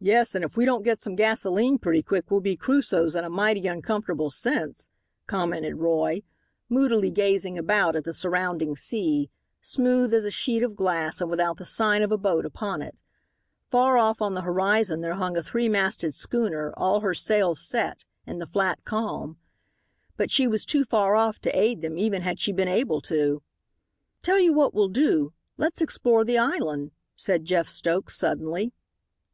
[0.00, 3.30] "Yes, and if we don't get some gasolene pretty quick we'll be Crusoes in a
[3.30, 4.90] mighty uncomfortable sense,"
[5.26, 6.22] commented Roy,
[6.68, 9.30] moodily gazing about at the surrounding sea,
[9.62, 13.00] smooth as a sheet of glass and without the sign of a boat upon it.
[13.70, 18.04] Far off on the horizon there hung a three masted schooner, all her sails set,
[18.26, 19.38] in the flat calm.
[20.18, 23.42] But she was too far off to aid them even had she been able to.
[24.20, 28.74] "Tell you what we'll do, let's explore the island," said Jeff Stokes suddenly.